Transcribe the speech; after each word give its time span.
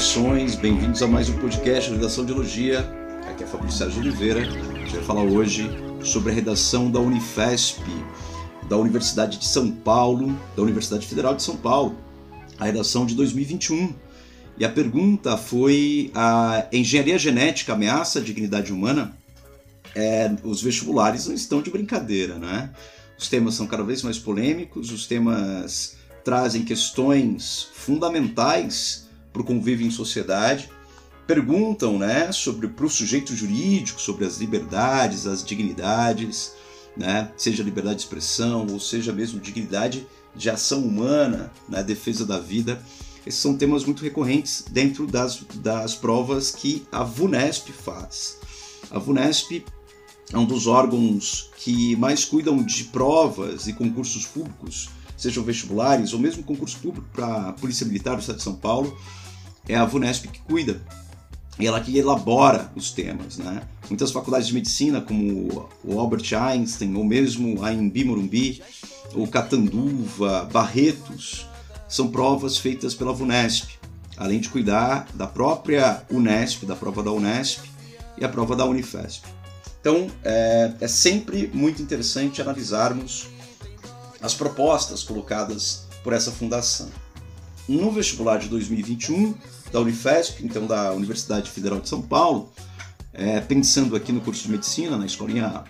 saudações, 0.00 0.54
bem-vindos 0.54 1.02
a 1.02 1.06
mais 1.06 1.28
um 1.28 1.36
podcast 1.36 1.90
Redação 1.90 2.24
de 2.24 2.32
Elogia. 2.32 2.80
Aqui 3.28 3.44
é 3.44 3.46
Fabrício 3.46 3.80
Sérgio 3.80 4.00
Oliveira. 4.00 4.40
A 4.40 4.78
gente 4.78 4.94
vai 4.94 5.04
falar 5.04 5.24
hoje 5.24 5.68
sobre 6.02 6.32
a 6.32 6.34
redação 6.34 6.90
da 6.90 6.98
Unifesp, 6.98 7.82
da 8.66 8.78
Universidade 8.78 9.36
de 9.36 9.44
São 9.44 9.70
Paulo, 9.70 10.34
da 10.56 10.62
Universidade 10.62 11.06
Federal 11.06 11.34
de 11.34 11.42
São 11.42 11.54
Paulo, 11.54 11.98
a 12.58 12.64
redação 12.64 13.04
de 13.04 13.14
2021. 13.14 13.92
E 14.56 14.64
a 14.64 14.70
pergunta 14.70 15.36
foi: 15.36 16.10
a 16.14 16.66
engenharia 16.72 17.18
genética 17.18 17.74
ameaça 17.74 18.20
a 18.20 18.22
dignidade 18.22 18.72
humana? 18.72 19.14
É, 19.94 20.34
os 20.42 20.62
vestibulares 20.62 21.26
não 21.26 21.34
estão 21.34 21.60
de 21.60 21.70
brincadeira, 21.70 22.38
né? 22.38 22.70
Os 23.18 23.28
temas 23.28 23.54
são 23.54 23.66
cada 23.66 23.82
vez 23.82 24.02
mais 24.02 24.18
polêmicos, 24.18 24.90
os 24.90 25.06
temas 25.06 25.96
trazem 26.24 26.62
questões 26.62 27.68
fundamentais 27.74 29.09
para 29.32 29.42
o 29.42 29.44
convívio 29.44 29.86
em 29.86 29.90
sociedade, 29.90 30.70
perguntam 31.26 31.98
né, 31.98 32.32
sobre 32.32 32.66
para 32.66 32.86
o 32.86 32.90
sujeito 32.90 33.34
jurídico, 33.34 34.00
sobre 34.00 34.24
as 34.24 34.38
liberdades, 34.38 35.26
as 35.26 35.44
dignidades, 35.44 36.52
né, 36.96 37.30
seja 37.36 37.62
liberdade 37.62 37.96
de 37.96 38.02
expressão 38.02 38.66
ou 38.70 38.80
seja 38.80 39.12
mesmo 39.12 39.38
dignidade 39.38 40.06
de 40.34 40.50
ação 40.50 40.80
humana, 40.80 41.52
né, 41.68 41.82
defesa 41.82 42.26
da 42.26 42.38
vida. 42.38 42.82
Esses 43.24 43.40
são 43.40 43.56
temas 43.56 43.84
muito 43.84 44.02
recorrentes 44.02 44.64
dentro 44.70 45.06
das, 45.06 45.40
das 45.56 45.94
provas 45.94 46.50
que 46.50 46.86
a 46.90 47.04
VUNESP 47.04 47.72
faz. 47.72 48.38
A 48.90 48.98
VUNESP 48.98 49.64
é 50.32 50.38
um 50.38 50.44
dos 50.44 50.66
órgãos 50.66 51.50
que 51.58 51.94
mais 51.96 52.24
cuidam 52.24 52.62
de 52.62 52.84
provas 52.84 53.66
e 53.66 53.72
concursos 53.72 54.26
públicos, 54.26 54.88
sejam 55.20 55.44
vestibulares 55.44 56.12
ou 56.12 56.18
mesmo 56.18 56.42
concurso 56.42 56.78
público 56.78 57.06
para 57.12 57.48
a 57.48 57.52
Polícia 57.52 57.86
Militar 57.86 58.14
do 58.16 58.20
Estado 58.20 58.36
de 58.36 58.42
São 58.42 58.54
Paulo. 58.54 58.96
É 59.68 59.76
a 59.76 59.84
VUNESP 59.84 60.28
que 60.28 60.40
cuida 60.40 60.80
e 61.58 61.66
ela 61.66 61.80
que 61.80 61.96
elabora 61.96 62.72
os 62.74 62.90
temas. 62.90 63.36
Né? 63.38 63.62
Muitas 63.88 64.10
faculdades 64.10 64.48
de 64.48 64.54
medicina, 64.54 65.00
como 65.00 65.68
o 65.84 66.00
Albert 66.00 66.32
Einstein, 66.34 66.94
ou 66.96 67.04
mesmo 67.04 67.62
a 67.62 67.72
Embi 67.72 68.04
Morumbi, 68.04 68.62
ou 69.14 69.26
Catanduva, 69.26 70.48
Barretos, 70.50 71.46
são 71.86 72.08
provas 72.08 72.56
feitas 72.56 72.94
pela 72.94 73.12
VUNESP, 73.12 73.78
além 74.16 74.40
de 74.40 74.48
cuidar 74.48 75.06
da 75.14 75.26
própria 75.26 76.02
Unesp, 76.10 76.64
da 76.64 76.76
prova 76.76 77.02
da 77.02 77.12
Unesp 77.12 77.64
e 78.16 78.24
a 78.24 78.28
prova 78.28 78.56
da 78.56 78.64
Unifesp. 78.64 79.26
Então 79.80 80.08
é, 80.24 80.72
é 80.80 80.88
sempre 80.88 81.50
muito 81.52 81.82
interessante 81.82 82.40
analisarmos 82.40 83.28
as 84.22 84.34
propostas 84.34 85.02
colocadas 85.02 85.86
por 86.02 86.12
essa 86.12 86.30
fundação. 86.30 86.88
No 87.68 87.90
vestibular 87.90 88.38
de 88.38 88.48
2021 88.48 89.34
da 89.72 89.80
Unifesp, 89.80 90.44
então 90.44 90.66
da 90.66 90.92
Universidade 90.92 91.50
Federal 91.50 91.80
de 91.80 91.88
São 91.88 92.02
Paulo, 92.02 92.52
é, 93.12 93.40
pensando 93.40 93.96
aqui 93.96 94.12
no 94.12 94.20
curso 94.20 94.44
de 94.44 94.50
medicina, 94.50 94.96
na 94.96 95.06
escolinha 95.06 95.64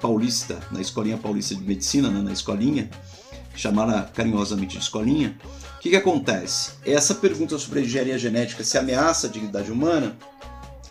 paulista, 0.00 0.58
na 0.70 0.80
escolinha 0.80 1.16
paulista 1.16 1.54
de 1.54 1.62
medicina, 1.62 2.10
né, 2.10 2.20
na 2.20 2.32
escolinha, 2.32 2.90
chamada 3.54 4.02
carinhosamente 4.14 4.76
de 4.76 4.82
escolinha, 4.82 5.36
o 5.76 5.80
que, 5.80 5.90
que 5.90 5.96
acontece? 5.96 6.72
Essa 6.84 7.14
pergunta 7.14 7.56
sobre 7.58 7.80
a 7.80 7.82
engenharia 7.82 8.18
genética 8.18 8.64
se 8.64 8.76
ameaça 8.78 9.26
a 9.26 9.30
dignidade 9.30 9.70
humana, 9.70 10.16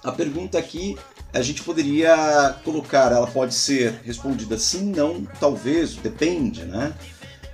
a 0.03 0.11
pergunta 0.11 0.57
aqui 0.57 0.97
a 1.33 1.41
gente 1.41 1.61
poderia 1.63 2.55
colocar, 2.63 3.11
ela 3.11 3.27
pode 3.27 3.53
ser 3.53 4.01
respondida 4.03 4.57
sim, 4.57 4.91
não, 4.91 5.25
talvez, 5.39 5.95
depende, 5.95 6.63
né? 6.63 6.93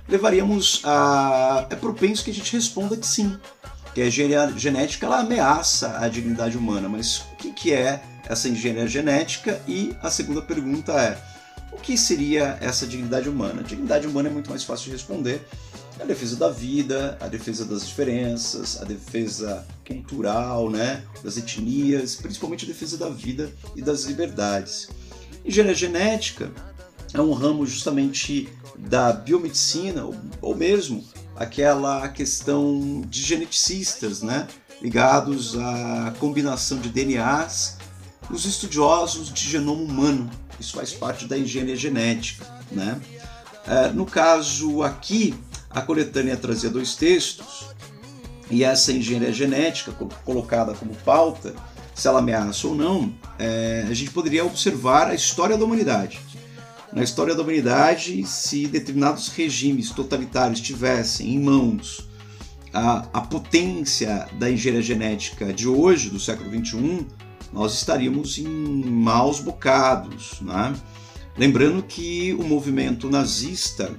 Levaríamos 0.08 0.82
a. 0.84 1.66
É 1.70 1.76
propenso 1.76 2.24
que 2.24 2.30
a 2.30 2.34
gente 2.34 2.52
responda 2.52 2.96
que 2.96 3.06
sim, 3.06 3.38
que 3.94 4.02
a 4.02 4.06
engenharia 4.06 4.52
genética 4.56 5.06
ela 5.06 5.20
ameaça 5.20 5.98
a 5.98 6.08
dignidade 6.08 6.58
humana, 6.58 6.88
mas 6.88 7.20
o 7.32 7.36
que, 7.36 7.52
que 7.52 7.72
é 7.72 8.02
essa 8.28 8.48
engenharia 8.48 8.86
genética? 8.86 9.60
E 9.66 9.96
a 10.02 10.10
segunda 10.10 10.42
pergunta 10.42 10.92
é: 10.92 11.18
o 11.74 11.76
que 11.76 11.98
seria 11.98 12.56
essa 12.60 12.86
dignidade 12.86 13.28
humana? 13.28 13.60
A 13.60 13.64
dignidade 13.64 14.06
humana 14.06 14.28
é 14.28 14.32
muito 14.32 14.48
mais 14.48 14.62
fácil 14.62 14.86
de 14.86 14.92
responder. 14.92 15.44
A 16.00 16.04
defesa 16.04 16.36
da 16.36 16.48
vida, 16.48 17.18
a 17.20 17.28
defesa 17.28 17.64
das 17.64 17.86
diferenças, 17.86 18.80
a 18.80 18.84
defesa 18.84 19.66
cultural, 19.86 20.70
né, 20.70 21.04
das 21.22 21.36
etnias, 21.36 22.16
principalmente 22.16 22.64
a 22.64 22.68
defesa 22.68 22.96
da 22.96 23.08
vida 23.08 23.52
e 23.76 23.82
das 23.82 24.04
liberdades. 24.04 24.88
Engenharia 25.44 25.74
genética 25.74 26.50
é 27.12 27.20
um 27.20 27.32
ramo 27.32 27.66
justamente 27.66 28.48
da 28.76 29.12
biomedicina, 29.12 30.08
ou 30.40 30.56
mesmo 30.56 31.04
aquela 31.36 32.08
questão 32.08 33.02
de 33.08 33.22
geneticistas, 33.22 34.22
né, 34.22 34.48
ligados 34.82 35.56
à 35.56 36.14
combinação 36.18 36.78
de 36.78 36.88
DNAs, 36.88 37.78
os 38.30 38.46
estudiosos 38.46 39.32
de 39.32 39.48
genoma 39.48 39.82
humano, 39.82 40.30
isso 40.58 40.74
faz 40.74 40.92
parte 40.92 41.26
da 41.26 41.38
engenharia 41.38 41.76
genética. 41.76 42.46
Né? 42.70 43.00
É, 43.66 43.88
no 43.88 44.06
caso 44.06 44.82
aqui, 44.82 45.34
a 45.70 45.80
coletânea 45.80 46.36
trazia 46.36 46.70
dois 46.70 46.94
textos, 46.94 47.66
e 48.50 48.62
essa 48.62 48.92
engenharia 48.92 49.32
genética, 49.32 49.92
colocada 50.24 50.74
como 50.74 50.94
pauta, 50.96 51.54
se 51.94 52.08
ela 52.08 52.18
ameaça 52.18 52.66
ou 52.66 52.74
não, 52.74 53.12
é, 53.38 53.86
a 53.88 53.94
gente 53.94 54.10
poderia 54.10 54.44
observar 54.44 55.08
a 55.08 55.14
história 55.14 55.56
da 55.56 55.64
humanidade. 55.64 56.20
Na 56.92 57.02
história 57.02 57.34
da 57.34 57.42
humanidade, 57.42 58.24
se 58.26 58.66
determinados 58.66 59.28
regimes 59.28 59.90
totalitários 59.90 60.60
tivessem 60.60 61.34
em 61.34 61.40
mãos 61.40 62.08
a, 62.72 63.06
a 63.12 63.20
potência 63.20 64.28
da 64.38 64.50
engenharia 64.50 64.82
genética 64.82 65.52
de 65.52 65.66
hoje, 65.68 66.10
do 66.10 66.20
século 66.20 66.50
XXI, 66.50 67.06
nós 67.54 67.72
estaríamos 67.74 68.36
em 68.36 68.48
maus 68.48 69.38
bocados. 69.38 70.40
Né? 70.40 70.74
Lembrando 71.38 71.82
que 71.84 72.34
o 72.34 72.42
movimento 72.42 73.08
nazista, 73.08 73.94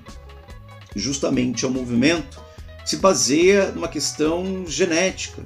justamente 0.93 1.63
é 1.63 1.67
um 1.67 1.71
movimento 1.71 2.43
se 2.83 2.97
baseia 2.97 3.71
numa 3.71 3.87
questão 3.87 4.65
genética, 4.67 5.43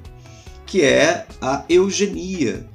que 0.66 0.82
é 0.82 1.26
a 1.40 1.64
eugenia. 1.68 2.68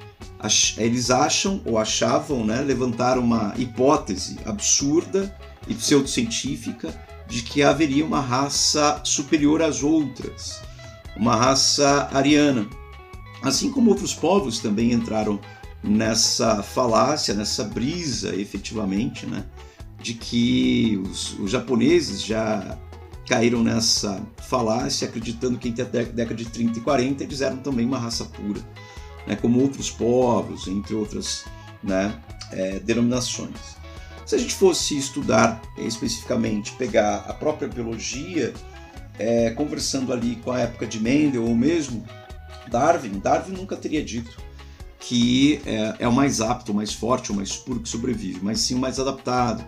Eles 0.78 1.12
acham 1.12 1.62
ou 1.66 1.78
achavam, 1.78 2.46
né, 2.46 2.62
levantaram 2.62 3.22
uma 3.22 3.54
hipótese 3.58 4.38
absurda 4.46 5.36
e 5.68 5.74
pseudocientífica 5.74 6.94
de 7.28 7.42
que 7.42 7.62
haveria 7.62 8.06
uma 8.06 8.22
raça 8.22 9.02
superior 9.04 9.62
às 9.62 9.84
outras, 9.84 10.62
uma 11.16 11.36
raça 11.36 12.10
ariana. 12.14 12.68
Assim 13.46 13.72
como 13.72 13.92
outros 13.92 14.14
povos 14.14 14.60
também 14.60 14.92
entraram 14.92 15.40
nessa 15.84 16.64
falácia, 16.64 17.34
nessa 17.34 17.64
brisa, 17.64 18.36
efetivamente, 18.36 19.28
né, 19.28 19.46
de 20.02 20.16
que 20.16 21.02
os, 21.06 21.38
os 21.40 21.52
japoneses 21.52 22.24
já 22.24 22.78
caíram 23.28 23.64
nessa 23.64 24.22
falácia, 24.48 25.08
acreditando 25.08 25.58
que 25.58 25.70
entre 25.70 25.84
a 25.84 25.86
década 25.86 26.36
de 26.36 26.46
30 26.46 26.80
e 26.80 26.82
40 26.82 27.24
eles 27.24 27.42
eram 27.42 27.58
também 27.58 27.86
uma 27.86 28.00
raça 28.00 28.26
pura, 28.26 28.62
né, 29.28 29.36
como 29.36 29.62
outros 29.62 29.92
povos, 29.92 30.68
entre 30.68 30.96
outras 30.96 31.46
né, 31.84 32.20
é, 32.52 32.80
denominações. 32.80 33.76
Se 34.26 34.34
a 34.34 34.40
gente 34.40 34.56
fosse 34.56 34.98
estudar 34.98 35.62
especificamente, 35.78 36.72
pegar 36.74 37.18
a 37.28 37.34
própria 37.34 37.68
biologia, 37.68 38.54
é, 39.20 39.52
conversando 39.52 40.12
ali 40.12 40.38
com 40.38 40.52
a 40.52 40.62
época 40.62 40.88
de 40.88 41.00
Mendel 41.00 41.44
ou 41.44 41.56
mesmo 41.56 42.04
Darwin, 42.70 43.20
Darwin 43.20 43.54
nunca 43.54 43.76
teria 43.76 44.04
dito 44.04 44.38
que 45.00 45.62
é, 45.66 45.96
é 46.00 46.08
o 46.08 46.12
mais 46.12 46.42
apto, 46.42 46.72
o 46.72 46.76
mais 46.76 46.92
forte, 46.92 47.32
o 47.32 47.36
mais 47.36 47.56
puro 47.56 47.80
que 47.80 47.88
sobrevive, 47.88 48.40
mas 48.42 48.60
sim 48.60 48.74
o 48.74 48.80
mais 48.80 49.00
adaptado, 49.00 49.64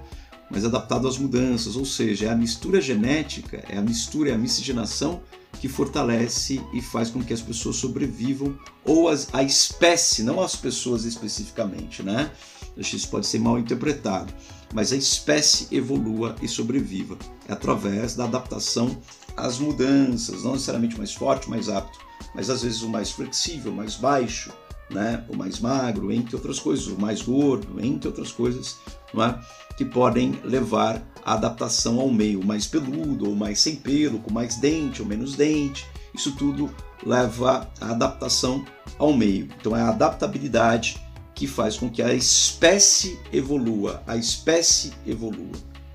mais 0.49 0.65
adaptado 0.65 1.07
às 1.07 1.17
mudanças, 1.17 1.75
ou 1.75 1.85
seja, 1.85 2.25
é 2.25 2.29
a 2.29 2.35
mistura 2.35 2.81
genética, 2.81 3.63
é 3.69 3.77
a 3.77 3.81
mistura, 3.81 4.31
é 4.31 4.33
a 4.33 4.37
miscigenação 4.37 5.21
que 5.59 5.67
fortalece 5.67 6.61
e 6.73 6.81
faz 6.81 7.09
com 7.09 7.21
que 7.21 7.33
as 7.33 7.41
pessoas 7.41 7.75
sobrevivam, 7.75 8.57
ou 8.83 9.09
as, 9.09 9.27
a 9.33 9.43
espécie, 9.43 10.23
não 10.23 10.41
as 10.41 10.55
pessoas 10.55 11.03
especificamente, 11.03 12.01
né? 12.01 12.31
Isso 12.75 13.07
pode 13.09 13.25
ser 13.27 13.39
mal 13.39 13.57
interpretado, 13.57 14.33
mas 14.73 14.91
a 14.91 14.95
espécie 14.95 15.67
evolua 15.75 16.35
e 16.41 16.47
sobreviva. 16.47 17.17
É 17.47 17.53
através 17.53 18.15
da 18.15 18.25
adaptação 18.25 18.97
às 19.37 19.59
mudanças, 19.59 20.43
não 20.43 20.53
necessariamente 20.53 20.97
mais 20.97 21.13
forte, 21.13 21.49
mais 21.49 21.69
apto, 21.69 21.99
mas 22.33 22.49
às 22.49 22.63
vezes 22.63 22.81
o 22.81 22.89
mais 22.89 23.11
flexível, 23.11 23.71
mais 23.71 23.95
baixo, 23.95 24.51
né? 24.89 25.23
o 25.29 25.35
mais 25.35 25.59
magro, 25.59 26.11
entre 26.11 26.35
outras 26.35 26.59
coisas, 26.59 26.87
o 26.87 26.99
mais 26.99 27.21
gordo, 27.21 27.79
entre 27.79 28.07
outras 28.07 28.31
coisas, 28.31 28.77
é? 29.15 29.39
que 29.77 29.85
podem 29.85 30.39
levar 30.43 31.01
à 31.23 31.33
adaptação 31.33 31.99
ao 31.99 32.09
meio, 32.09 32.43
mais 32.43 32.65
peludo 32.65 33.29
ou 33.29 33.35
mais 33.35 33.59
sem 33.59 33.75
pelo, 33.75 34.19
com 34.19 34.33
mais 34.33 34.55
dente 34.55 35.01
ou 35.01 35.07
menos 35.07 35.35
dente. 35.35 35.85
Isso 36.13 36.31
tudo 36.35 36.73
leva 37.05 37.69
à 37.79 37.91
adaptação 37.91 38.65
ao 38.97 39.13
meio. 39.13 39.47
Então 39.59 39.75
é 39.75 39.81
a 39.81 39.89
adaptabilidade 39.89 40.99
que 41.35 41.45
faz 41.45 41.77
com 41.77 41.89
que 41.89 42.01
a 42.01 42.13
espécie 42.13 43.19
evolua, 43.31 44.01
a 44.07 44.17
espécie 44.17 44.91
evolua, 45.05 45.51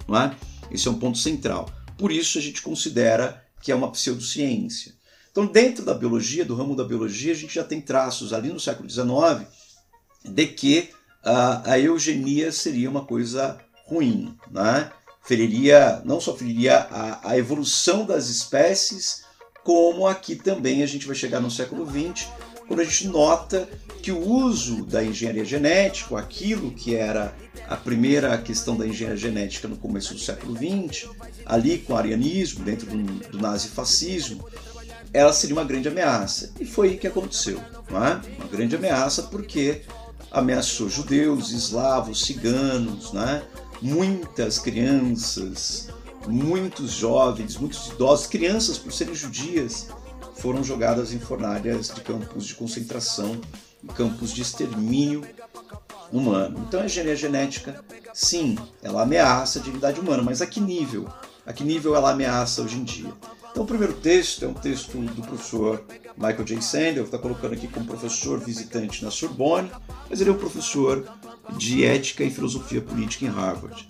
não 0.06 0.16
é? 0.16 0.36
Esse 0.70 0.86
é 0.86 0.90
um 0.90 0.98
ponto 0.98 1.18
central. 1.18 1.68
Por 2.02 2.10
isso 2.10 2.36
a 2.36 2.40
gente 2.40 2.60
considera 2.62 3.46
que 3.60 3.70
é 3.70 3.74
uma 3.76 3.92
pseudociência. 3.92 4.92
Então, 5.30 5.46
dentro 5.46 5.84
da 5.84 5.94
biologia, 5.94 6.44
do 6.44 6.56
ramo 6.56 6.74
da 6.74 6.82
biologia, 6.82 7.30
a 7.30 7.36
gente 7.36 7.54
já 7.54 7.62
tem 7.62 7.80
traços 7.80 8.32
ali 8.32 8.48
no 8.48 8.58
século 8.58 8.90
XIX 8.90 9.46
de 10.24 10.46
que 10.48 10.90
a, 11.22 11.74
a 11.74 11.78
eugenia 11.78 12.50
seria 12.50 12.90
uma 12.90 13.04
coisa 13.04 13.56
ruim, 13.86 14.36
né? 14.50 14.90
Feriria, 15.22 16.02
não 16.04 16.20
só 16.20 16.36
feriria 16.36 16.88
a, 16.90 17.30
a 17.30 17.38
evolução 17.38 18.04
das 18.04 18.28
espécies, 18.28 19.22
como 19.62 20.04
aqui 20.04 20.34
também 20.34 20.82
a 20.82 20.86
gente 20.86 21.06
vai 21.06 21.14
chegar 21.14 21.38
no 21.38 21.52
século 21.52 21.88
XX, 21.88 22.26
quando 22.72 22.80
a 22.80 22.84
gente 22.84 23.08
nota 23.08 23.68
que 24.02 24.10
o 24.10 24.18
uso 24.18 24.86
da 24.86 25.04
engenharia 25.04 25.44
genética, 25.44 26.18
aquilo 26.18 26.70
que 26.70 26.94
era 26.94 27.36
a 27.68 27.76
primeira 27.76 28.38
questão 28.38 28.74
da 28.74 28.86
engenharia 28.86 29.18
genética 29.18 29.68
no 29.68 29.76
começo 29.76 30.14
do 30.14 30.20
século 30.20 30.56
XX, 30.56 31.10
ali 31.44 31.76
com 31.76 31.92
o 31.92 31.96
arianismo, 31.96 32.64
dentro 32.64 32.86
do, 32.86 32.96
do 33.28 33.38
nazifascismo, 33.38 34.48
ela 35.12 35.34
seria 35.34 35.54
uma 35.54 35.64
grande 35.64 35.88
ameaça. 35.88 36.50
E 36.58 36.64
foi 36.64 36.94
o 36.94 36.98
que 36.98 37.06
aconteceu. 37.06 37.58
É? 37.58 38.38
Uma 38.38 38.48
grande 38.50 38.74
ameaça 38.74 39.24
porque 39.24 39.82
ameaçou 40.30 40.88
judeus, 40.88 41.50
eslavos, 41.50 42.24
ciganos, 42.24 43.12
né? 43.12 43.42
muitas 43.82 44.58
crianças, 44.58 45.90
muitos 46.26 46.92
jovens, 46.92 47.58
muitos 47.58 47.88
idosos, 47.88 48.26
crianças 48.28 48.78
por 48.78 48.94
serem 48.94 49.14
judias, 49.14 49.88
foram 50.36 50.62
jogadas 50.62 51.12
em 51.12 51.18
fornalhas 51.18 51.88
de 51.88 52.00
campos 52.00 52.46
de 52.46 52.54
concentração, 52.54 53.40
campos 53.94 54.32
de 54.32 54.42
extermínio 54.42 55.22
humano. 56.12 56.64
Então 56.66 56.80
a 56.80 56.84
engenharia 56.84 57.16
genética, 57.16 57.82
sim, 58.12 58.56
ela 58.82 59.02
ameaça 59.02 59.58
a 59.58 59.62
dignidade 59.62 60.00
humana, 60.00 60.22
mas 60.22 60.42
a 60.42 60.46
que 60.46 60.60
nível? 60.60 61.08
A 61.46 61.52
que 61.52 61.64
nível 61.64 61.96
ela 61.96 62.10
ameaça 62.10 62.62
hoje 62.62 62.78
em 62.78 62.84
dia? 62.84 63.12
Então 63.50 63.64
o 63.64 63.66
primeiro 63.66 63.94
texto 63.94 64.44
é 64.44 64.48
um 64.48 64.54
texto 64.54 64.96
do 64.98 65.22
professor 65.22 65.84
Michael 66.16 66.44
J. 66.44 66.60
Sandel, 66.62 67.04
está 67.04 67.18
colocando 67.18 67.54
aqui 67.54 67.68
como 67.68 67.86
professor 67.86 68.38
visitante 68.38 69.04
na 69.04 69.10
Sorbonne, 69.10 69.70
mas 70.08 70.20
ele 70.20 70.30
é 70.30 70.32
um 70.32 70.38
professor 70.38 71.04
de 71.56 71.84
ética 71.84 72.24
e 72.24 72.30
filosofia 72.30 72.80
política 72.80 73.24
em 73.24 73.28
Harvard. 73.28 73.86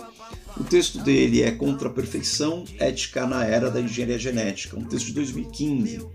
O 0.56 0.64
texto 0.64 0.98
dele 0.98 1.42
é 1.42 1.50
Contra 1.50 1.88
a 1.88 1.92
Perfeição, 1.92 2.64
Ética 2.78 3.26
na 3.26 3.44
Era 3.44 3.70
da 3.70 3.80
Engenharia 3.80 4.18
Genética, 4.18 4.78
um 4.78 4.84
texto 4.84 5.06
de 5.06 5.14
2015. 5.14 6.06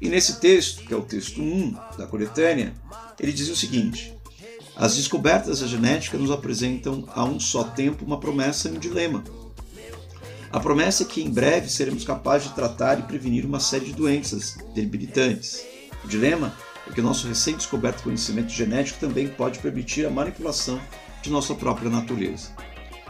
E 0.00 0.08
nesse 0.08 0.40
texto, 0.40 0.84
que 0.84 0.94
é 0.94 0.96
o 0.96 1.02
texto 1.02 1.40
1 1.40 1.76
da 1.96 2.06
coletânea, 2.06 2.72
ele 3.18 3.32
diz 3.32 3.48
o 3.48 3.56
seguinte: 3.56 4.14
As 4.76 4.96
descobertas 4.96 5.60
da 5.60 5.66
genética 5.66 6.18
nos 6.18 6.30
apresentam 6.30 7.04
a 7.08 7.24
um 7.24 7.38
só 7.38 7.64
tempo 7.64 8.04
uma 8.04 8.18
promessa 8.18 8.68
e 8.68 8.72
um 8.72 8.78
dilema. 8.78 9.24
A 10.50 10.58
promessa 10.58 11.02
é 11.02 11.06
que 11.06 11.22
em 11.22 11.30
breve 11.30 11.68
seremos 11.68 12.04
capazes 12.04 12.48
de 12.48 12.54
tratar 12.54 12.98
e 12.98 13.02
prevenir 13.02 13.44
uma 13.44 13.60
série 13.60 13.86
de 13.86 13.92
doenças 13.92 14.56
debilitantes. 14.74 15.62
O 16.04 16.08
dilema 16.08 16.56
que 16.92 17.00
o 17.00 17.04
nosso 17.04 17.28
recém-descoberto 17.28 18.02
conhecimento 18.02 18.50
genético 18.50 18.98
também 18.98 19.28
pode 19.28 19.58
permitir 19.58 20.06
a 20.06 20.10
manipulação 20.10 20.80
de 21.22 21.30
nossa 21.30 21.54
própria 21.54 21.90
natureza 21.90 22.50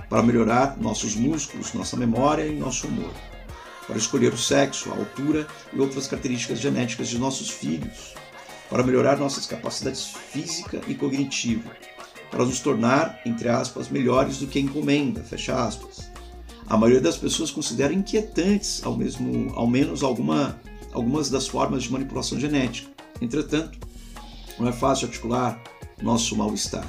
para 0.08 0.22
melhorar 0.22 0.76
nossos 0.78 1.14
músculos, 1.14 1.74
nossa 1.74 1.96
memória 1.96 2.46
e 2.46 2.58
nosso 2.58 2.86
humor, 2.86 3.12
para 3.86 3.96
escolher 3.96 4.32
o 4.32 4.38
sexo, 4.38 4.90
a 4.90 4.96
altura 4.96 5.46
e 5.72 5.80
outras 5.80 6.06
características 6.06 6.60
genéticas 6.60 7.08
de 7.08 7.18
nossos 7.18 7.50
filhos, 7.50 8.14
para 8.70 8.82
melhorar 8.82 9.16
nossas 9.16 9.46
capacidades 9.46 10.12
física 10.30 10.80
e 10.86 10.94
cognitiva, 10.94 11.70
para 12.30 12.44
nos 12.44 12.60
tornar, 12.60 13.20
entre 13.24 13.48
aspas, 13.48 13.88
melhores 13.88 14.38
do 14.38 14.46
que 14.46 14.58
a 14.58 14.62
encomenda, 14.62 15.22
fecha 15.22 15.54
aspas. 15.54 16.10
A 16.66 16.76
maioria 16.76 17.00
das 17.00 17.16
pessoas 17.16 17.50
considera 17.50 17.94
inquietantes, 17.94 18.82
ao, 18.84 18.94
mesmo, 18.94 19.52
ao 19.54 19.66
menos 19.66 20.02
alguma, 20.02 20.60
algumas 20.92 21.30
das 21.30 21.48
formas 21.48 21.84
de 21.84 21.92
manipulação 21.92 22.38
genética. 22.38 22.97
Entretanto, 23.20 23.78
não 24.58 24.68
é 24.68 24.72
fácil 24.72 25.06
articular 25.06 25.62
nosso 26.02 26.36
mal-estar. 26.36 26.86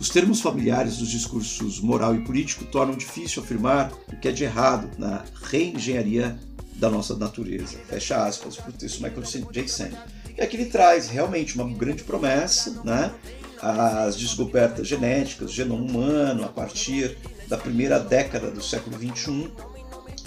Os 0.00 0.08
termos 0.08 0.40
familiares 0.40 0.98
dos 0.98 1.08
discursos 1.08 1.80
moral 1.80 2.14
e 2.14 2.20
político 2.20 2.64
tornam 2.66 2.96
difícil 2.96 3.42
afirmar 3.42 3.92
o 4.12 4.16
que 4.16 4.28
é 4.28 4.32
de 4.32 4.44
errado 4.44 4.88
na 4.96 5.24
reengenharia 5.42 6.38
da 6.76 6.88
nossa 6.88 7.16
natureza. 7.16 7.76
Fecha 7.88 8.24
aspas 8.24 8.56
para 8.56 8.70
o 8.70 8.72
texto 8.72 9.02
Michael 9.02 9.24
J. 9.52 9.68
Sandel. 9.68 9.98
E 10.36 10.40
aqui 10.40 10.56
ele 10.56 10.66
traz 10.66 11.08
realmente 11.08 11.56
uma 11.56 11.68
grande 11.68 12.04
promessa, 12.04 12.80
né? 12.84 13.12
As 13.60 14.14
descobertas 14.14 14.86
genéticas, 14.86 15.50
o 15.50 15.52
genoma 15.52 15.82
humano, 15.82 16.44
a 16.44 16.48
partir 16.48 17.18
da 17.48 17.58
primeira 17.58 17.98
década 17.98 18.52
do 18.52 18.62
século 18.62 18.96
XXI, 18.96 19.50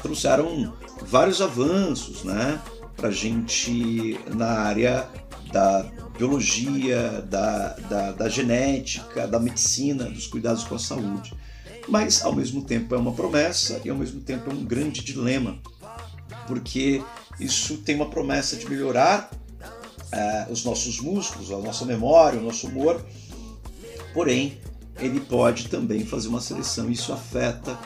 trouxeram 0.02 0.74
vários 1.04 1.42
avanços, 1.42 2.26
né? 2.26 2.60
Para 2.96 3.12
gente 3.12 4.20
na 4.36 4.48
área 4.48 5.10
da 5.52 5.84
biologia, 6.18 7.22
da, 7.30 7.70
da, 7.90 8.12
da 8.12 8.30
genética, 8.30 9.28
da 9.28 9.40
medicina, 9.40 10.06
dos 10.06 10.28
cuidados 10.28 10.64
com 10.64 10.76
a 10.76 10.80
saúde. 10.80 11.34
Mas, 11.88 12.24
ao 12.24 12.34
mesmo 12.34 12.64
tempo, 12.64 12.94
é 12.94 12.98
uma 12.98 13.12
promessa 13.12 13.82
e, 13.84 13.90
ao 13.90 13.98
mesmo 13.98 14.22
tempo, 14.22 14.50
é 14.50 14.54
um 14.54 14.64
grande 14.64 15.04
dilema, 15.04 15.60
porque 16.48 17.04
isso 17.40 17.78
tem 17.78 17.96
uma 17.96 18.10
promessa 18.10 18.56
de 18.56 18.70
melhorar 18.70 19.32
uh, 19.32 20.52
os 20.52 20.64
nossos 20.64 21.00
músculos, 21.00 21.52
a 21.52 21.58
nossa 21.58 21.86
memória, 21.86 22.40
o 22.40 22.44
nosso 22.44 22.68
humor, 22.68 23.04
porém, 24.14 24.60
ele 25.00 25.20
pode 25.20 25.70
também 25.70 26.06
fazer 26.06 26.28
uma 26.28 26.42
seleção, 26.42 26.90
isso 26.90 27.12
afeta, 27.12 27.78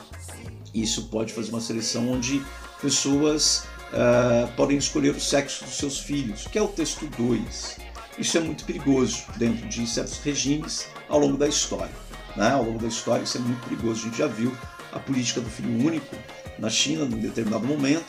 isso 0.73 1.07
pode 1.07 1.31
fazer 1.31 1.49
uma 1.51 1.61
seleção 1.61 2.11
onde 2.11 2.43
pessoas 2.81 3.63
uh, 3.93 4.51
podem 4.55 4.77
escolher 4.77 5.11
o 5.15 5.19
sexo 5.19 5.65
dos 5.65 5.77
seus 5.77 5.99
filhos, 5.99 6.47
que 6.47 6.57
é 6.57 6.61
o 6.61 6.67
texto 6.67 7.07
2. 7.17 7.77
Isso 8.17 8.37
é 8.37 8.41
muito 8.41 8.63
perigoso 8.63 9.23
dentro 9.37 9.67
de 9.67 9.85
certos 9.87 10.19
regimes 10.19 10.87
ao 11.09 11.19
longo 11.19 11.37
da 11.37 11.47
história. 11.47 11.93
Né? 12.35 12.49
Ao 12.49 12.63
longo 12.63 12.79
da 12.79 12.87
história 12.87 13.23
isso 13.23 13.37
é 13.37 13.41
muito 13.41 13.67
perigoso. 13.67 14.01
A 14.01 14.03
gente 14.05 14.17
já 14.17 14.27
viu 14.27 14.55
a 14.91 14.99
política 14.99 15.41
do 15.41 15.49
filho 15.49 15.85
único 15.85 16.15
na 16.57 16.69
China 16.69 17.03
em 17.03 17.19
determinado 17.19 17.65
momento. 17.65 18.05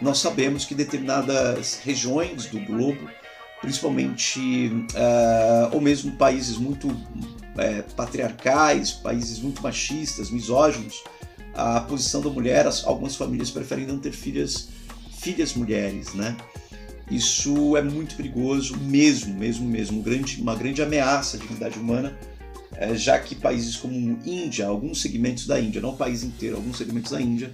Nós 0.00 0.18
sabemos 0.18 0.64
que 0.64 0.74
determinadas 0.74 1.80
regiões 1.82 2.46
do 2.46 2.60
globo, 2.60 3.10
principalmente 3.60 4.70
uh, 4.94 5.74
ou 5.74 5.80
mesmo 5.80 6.12
países 6.12 6.56
muito 6.56 6.88
uh, 6.88 7.94
patriarcais, 7.96 8.92
países 8.92 9.40
muito 9.40 9.60
machistas, 9.60 10.30
misóginos, 10.30 11.02
a 11.54 11.80
posição 11.80 12.20
da 12.20 12.30
mulher, 12.30 12.68
algumas 12.84 13.16
famílias 13.16 13.50
preferem 13.50 13.84
não 13.84 13.98
ter 13.98 14.12
filhas, 14.12 14.68
filhas 15.18 15.54
mulheres, 15.54 16.14
né? 16.14 16.36
Isso 17.10 17.76
é 17.76 17.82
muito 17.82 18.16
perigoso, 18.16 18.76
mesmo, 18.76 19.34
mesmo, 19.34 19.66
mesmo, 19.66 20.02
grande, 20.02 20.40
uma 20.40 20.54
grande 20.54 20.82
ameaça 20.82 21.36
à 21.36 21.40
dignidade 21.40 21.78
humana, 21.78 22.18
é, 22.74 22.94
já 22.94 23.18
que 23.18 23.34
países 23.34 23.76
como 23.76 24.18
Índia, 24.24 24.66
alguns 24.66 25.00
segmentos 25.00 25.46
da 25.46 25.58
Índia, 25.58 25.80
não 25.80 25.90
o 25.90 25.96
país 25.96 26.22
inteiro, 26.22 26.56
alguns 26.56 26.76
segmentos 26.76 27.10
da 27.10 27.20
Índia, 27.20 27.50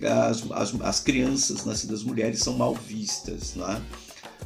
as, 0.00 0.48
as, 0.52 0.80
as 0.80 1.00
crianças 1.00 1.64
nascidas 1.64 2.04
mulheres 2.04 2.38
são 2.38 2.56
mal 2.56 2.74
vistas. 2.74 3.54
Né? 3.56 3.82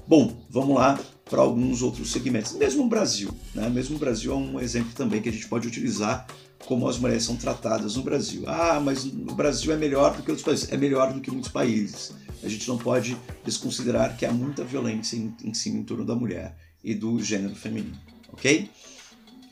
Bom, 0.06 0.34
vamos 0.48 0.76
lá 0.76 0.98
para 1.26 1.42
alguns 1.42 1.82
outros 1.82 2.10
segmentos. 2.10 2.52
Mesmo 2.54 2.84
o 2.84 2.88
Brasil, 2.88 3.30
né? 3.54 3.68
mesmo 3.68 3.96
o 3.96 3.98
Brasil 3.98 4.32
é 4.32 4.36
um 4.36 4.58
exemplo 4.58 4.92
também 4.94 5.20
que 5.20 5.28
a 5.28 5.32
gente 5.32 5.46
pode 5.46 5.68
utilizar 5.68 6.26
como 6.64 6.88
as 6.88 6.98
mulheres 6.98 7.24
são 7.24 7.36
tratadas 7.36 7.96
no 7.96 8.02
Brasil. 8.02 8.44
Ah, 8.46 8.80
mas 8.82 9.04
o 9.04 9.34
Brasil 9.34 9.72
é 9.72 9.76
melhor 9.76 10.16
do 10.16 10.22
que 10.22 10.30
outros 10.30 10.44
países. 10.44 10.72
É 10.72 10.76
melhor 10.76 11.12
do 11.12 11.20
que 11.20 11.30
muitos 11.30 11.50
países 11.50 12.14
a 12.42 12.48
gente 12.48 12.68
não 12.68 12.78
pode 12.78 13.16
desconsiderar 13.44 14.16
que 14.16 14.24
há 14.24 14.32
muita 14.32 14.64
violência 14.64 15.16
em, 15.16 15.34
em 15.42 15.54
cima 15.54 15.78
em 15.78 15.84
torno 15.84 16.04
da 16.04 16.14
mulher 16.14 16.56
e 16.82 16.94
do 16.94 17.22
gênero 17.22 17.54
feminino, 17.54 17.98
ok? 18.32 18.70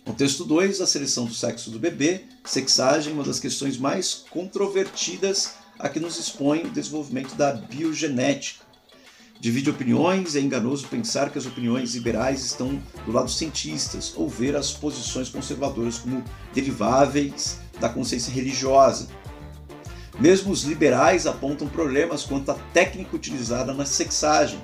O 0.06 0.12
texto 0.12 0.44
2, 0.44 0.80
a 0.80 0.86
seleção 0.86 1.24
do 1.24 1.34
sexo 1.34 1.70
do 1.70 1.80
bebê, 1.80 2.22
sexagem, 2.44 3.12
uma 3.12 3.24
das 3.24 3.40
questões 3.40 3.76
mais 3.76 4.14
controvertidas 4.30 5.54
a 5.78 5.88
que 5.88 5.98
nos 5.98 6.16
expõe 6.16 6.62
o 6.62 6.70
desenvolvimento 6.70 7.34
da 7.34 7.52
biogenética. 7.52 8.64
Divide 9.38 9.68
opiniões, 9.68 10.34
é 10.34 10.40
enganoso 10.40 10.86
pensar 10.86 11.30
que 11.30 11.38
as 11.38 11.44
opiniões 11.44 11.94
liberais 11.94 12.44
estão 12.44 12.80
do 13.04 13.12
lado 13.12 13.26
dos 13.26 13.36
cientistas 13.36 14.14
ou 14.16 14.28
ver 14.28 14.56
as 14.56 14.72
posições 14.72 15.28
conservadoras 15.28 15.98
como 15.98 16.24
deriváveis 16.54 17.58
da 17.78 17.88
consciência 17.88 18.32
religiosa, 18.32 19.08
mesmo 20.18 20.52
os 20.52 20.62
liberais 20.62 21.26
apontam 21.26 21.68
problemas 21.68 22.24
quanto 22.24 22.50
à 22.50 22.54
técnica 22.72 23.16
utilizada 23.16 23.74
na 23.74 23.84
sexagem, 23.84 24.60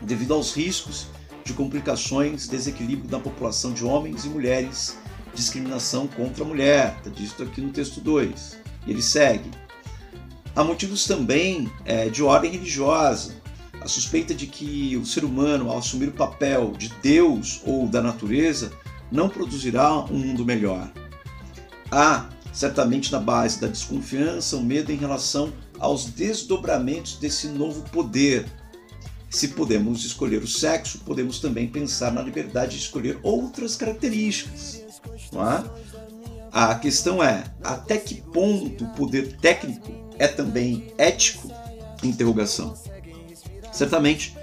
devido 0.00 0.34
aos 0.34 0.54
riscos 0.54 1.08
de 1.44 1.52
complicações, 1.52 2.48
desequilíbrio 2.48 3.08
da 3.08 3.20
população 3.20 3.72
de 3.72 3.84
homens 3.84 4.24
e 4.24 4.28
mulheres, 4.28 4.96
discriminação 5.34 6.06
contra 6.06 6.42
a 6.42 6.46
mulher, 6.46 6.96
está 6.98 7.10
dito 7.10 7.42
aqui 7.42 7.60
no 7.60 7.70
texto 7.70 8.00
2. 8.00 8.58
Ele 8.86 9.02
segue. 9.02 9.50
Há 10.54 10.64
motivos 10.64 11.04
também 11.04 11.70
é, 11.84 12.08
de 12.08 12.22
ordem 12.22 12.50
religiosa. 12.50 13.36
A 13.80 13.86
suspeita 13.86 14.34
de 14.34 14.46
que 14.46 14.96
o 14.96 15.04
ser 15.04 15.22
humano, 15.22 15.70
ao 15.70 15.78
assumir 15.78 16.08
o 16.08 16.12
papel 16.12 16.72
de 16.72 16.88
Deus 17.02 17.60
ou 17.64 17.86
da 17.86 18.00
natureza, 18.00 18.72
não 19.12 19.28
produzirá 19.28 19.98
um 20.06 20.18
mundo 20.18 20.44
melhor. 20.44 20.90
Há 21.90 22.28
certamente 22.56 23.12
na 23.12 23.20
base 23.20 23.60
da 23.60 23.68
desconfiança, 23.68 24.56
o 24.56 24.62
medo 24.62 24.90
em 24.90 24.96
relação 24.96 25.52
aos 25.78 26.06
desdobramentos 26.06 27.16
desse 27.16 27.48
novo 27.48 27.82
poder. 27.90 28.46
se 29.28 29.48
podemos 29.48 30.04
escolher 30.06 30.42
o 30.42 30.46
sexo, 30.46 31.00
podemos 31.00 31.38
também 31.38 31.68
pensar 31.68 32.10
na 32.10 32.22
liberdade 32.22 32.78
de 32.78 32.84
escolher 32.84 33.18
outras 33.22 33.76
características. 33.76 34.82
Não 35.30 35.46
é? 35.46 35.64
A 36.50 36.74
questão 36.76 37.22
é 37.22 37.44
até 37.62 37.98
que 37.98 38.22
ponto 38.22 38.84
o 38.84 38.94
poder 38.94 39.36
técnico 39.36 39.92
é 40.18 40.26
também 40.26 40.94
ético? 40.96 41.52
Interrogação. 42.02 42.72
Certamente 43.70 44.34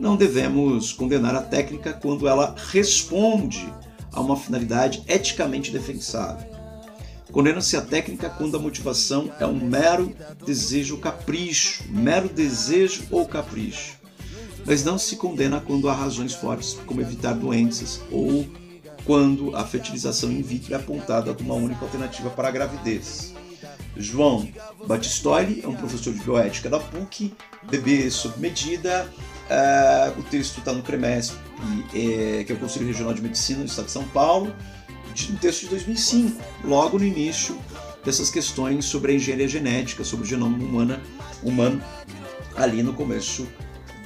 não 0.00 0.16
devemos 0.16 0.92
condenar 0.92 1.36
a 1.36 1.42
técnica 1.42 1.92
quando 1.92 2.26
ela 2.26 2.56
responde 2.72 3.72
a 4.10 4.20
uma 4.20 4.36
finalidade 4.36 5.04
eticamente 5.06 5.70
defensável. 5.70 6.59
Condena-se 7.32 7.76
a 7.76 7.80
técnica 7.80 8.28
quando 8.28 8.56
a 8.56 8.60
motivação 8.60 9.32
é 9.38 9.46
um 9.46 9.54
mero 9.54 10.14
desejo 10.44 10.96
ou 10.96 11.00
capricho, 11.00 11.84
mero 11.88 12.28
desejo 12.28 13.04
ou 13.10 13.26
capricho. 13.26 13.98
Mas 14.66 14.84
não 14.84 14.98
se 14.98 15.16
condena 15.16 15.60
quando 15.60 15.88
há 15.88 15.94
razões 15.94 16.34
fortes, 16.34 16.74
como 16.86 17.00
evitar 17.00 17.34
doenças 17.34 18.00
ou 18.10 18.46
quando 19.04 19.56
a 19.56 19.64
fertilização 19.64 20.30
in 20.30 20.42
vitro 20.42 20.74
é 20.74 20.76
apontada 20.76 21.32
como 21.32 21.52
uma 21.52 21.62
única 21.62 21.84
alternativa 21.84 22.30
para 22.30 22.48
a 22.48 22.50
gravidez. 22.50 23.32
João 23.96 24.48
Batistoli 24.86 25.60
é 25.64 25.68
um 25.68 25.74
professor 25.74 26.12
de 26.12 26.20
bioética 26.20 26.68
da 26.68 26.78
PUC, 26.78 27.32
bebê 27.70 28.10
sob 28.10 28.38
medida. 28.38 29.10
Uh, 29.50 30.20
o 30.20 30.22
texto 30.24 30.58
está 30.58 30.72
no 30.72 30.82
CREMESP, 30.82 31.36
é, 31.92 32.44
que 32.44 32.52
é 32.52 32.54
o 32.54 32.58
Conselho 32.58 32.86
Regional 32.86 33.12
de 33.12 33.20
Medicina 33.20 33.60
do 33.60 33.66
Estado 33.66 33.86
de 33.86 33.92
São 33.92 34.04
Paulo 34.08 34.54
um 35.30 35.36
texto 35.36 35.62
de 35.62 35.68
2005, 35.68 36.42
logo 36.64 36.98
no 36.98 37.04
início 37.04 37.58
dessas 38.04 38.30
questões 38.30 38.84
sobre 38.84 39.12
a 39.12 39.14
engenharia 39.14 39.48
genética, 39.48 40.04
sobre 40.04 40.24
o 40.24 40.28
genoma 40.28 40.56
humana, 40.56 41.00
humano, 41.42 41.82
ali 42.56 42.82
no 42.82 42.92
começo 42.92 43.46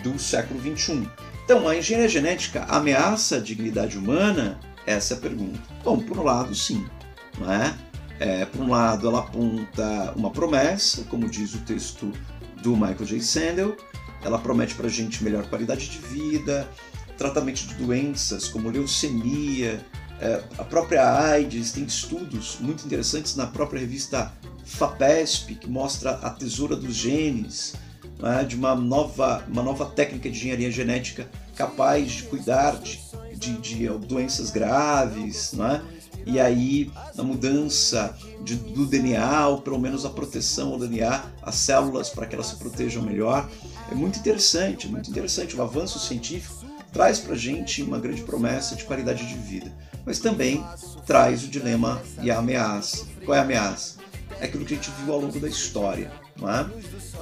do 0.02 0.18
século 0.18 0.60
21. 0.60 1.06
Então, 1.44 1.68
a 1.68 1.76
engenharia 1.76 2.08
genética 2.08 2.64
ameaça 2.64 3.36
a 3.36 3.40
dignidade 3.40 3.98
humana? 3.98 4.58
Essa 4.86 5.14
é 5.14 5.16
a 5.16 5.20
pergunta. 5.20 5.60
Bom, 5.82 5.98
por 5.98 6.18
um 6.18 6.22
lado, 6.22 6.54
sim. 6.54 6.84
Não 7.38 7.52
é? 7.52 7.74
É, 8.18 8.44
por 8.44 8.62
um 8.62 8.70
lado, 8.70 9.08
ela 9.08 9.20
aponta 9.20 10.12
uma 10.16 10.30
promessa, 10.30 11.04
como 11.04 11.28
diz 11.28 11.54
o 11.54 11.58
texto 11.58 12.12
do 12.62 12.76
Michael 12.76 13.04
J. 13.04 13.20
Sandel, 13.20 13.76
ela 14.22 14.38
promete 14.38 14.74
para 14.74 14.86
a 14.86 14.90
gente 14.90 15.22
melhor 15.22 15.46
qualidade 15.46 15.88
de 15.88 15.98
vida, 15.98 16.68
tratamento 17.18 17.66
de 17.66 17.74
doenças 17.74 18.48
como 18.48 18.70
leucemia, 18.70 19.84
é, 20.24 20.42
a 20.56 20.64
própria 20.64 21.06
AIDS 21.06 21.72
tem 21.72 21.84
estudos 21.84 22.56
muito 22.58 22.86
interessantes 22.86 23.36
na 23.36 23.46
própria 23.46 23.78
revista 23.78 24.32
FAPESP, 24.64 25.56
que 25.56 25.68
mostra 25.68 26.12
a 26.12 26.30
tesoura 26.30 26.74
dos 26.74 26.94
genes, 26.94 27.74
é, 28.22 28.42
de 28.42 28.56
uma 28.56 28.74
nova, 28.74 29.44
uma 29.46 29.62
nova 29.62 29.84
técnica 29.84 30.30
de 30.30 30.38
engenharia 30.38 30.70
genética 30.70 31.28
capaz 31.54 32.10
de 32.10 32.22
cuidar 32.22 32.80
de, 32.80 32.98
de, 33.34 33.58
de 33.58 33.88
doenças 33.98 34.50
graves, 34.50 35.52
é? 35.52 35.82
e 36.24 36.40
aí 36.40 36.90
na 37.14 37.22
mudança 37.22 38.16
de, 38.42 38.54
do 38.54 38.86
DNA, 38.86 39.48
ou 39.48 39.60
pelo 39.60 39.78
menos 39.78 40.06
a 40.06 40.10
proteção 40.10 40.72
ao 40.72 40.78
DNA, 40.78 41.22
as 41.42 41.56
células 41.56 42.08
para 42.08 42.24
que 42.24 42.34
elas 42.34 42.46
se 42.46 42.56
protejam 42.56 43.02
melhor. 43.02 43.46
É 43.92 43.94
muito 43.94 44.18
interessante, 44.18 44.88
muito 44.88 45.10
interessante. 45.10 45.54
O 45.54 45.60
avanço 45.60 45.98
científico 45.98 46.64
traz 46.90 47.18
para 47.18 47.34
a 47.34 47.38
gente 47.38 47.82
uma 47.82 47.98
grande 47.98 48.22
promessa 48.22 48.74
de 48.74 48.84
qualidade 48.84 49.26
de 49.26 49.34
vida 49.34 49.70
mas 50.04 50.18
também 50.18 50.64
traz 51.06 51.44
o 51.44 51.48
dilema 51.48 52.02
e 52.22 52.30
a 52.30 52.38
ameaça. 52.38 53.06
Qual 53.24 53.36
é 53.36 53.40
a 53.40 53.42
ameaça? 53.42 53.96
É 54.40 54.46
aquilo 54.46 54.64
que 54.64 54.74
a 54.74 54.76
gente 54.76 54.90
viu 55.02 55.14
ao 55.14 55.20
longo 55.20 55.38
da 55.38 55.48
história. 55.48 56.10
Não 56.36 56.50
é? 56.50 56.68